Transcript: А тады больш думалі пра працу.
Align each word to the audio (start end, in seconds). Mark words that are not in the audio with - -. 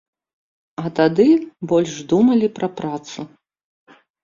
А 0.83 0.91
тады 0.99 1.27
больш 1.73 1.93
думалі 2.15 2.47
пра 2.57 2.73
працу. 2.81 3.29